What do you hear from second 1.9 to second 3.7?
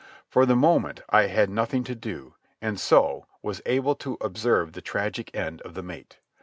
do, and so was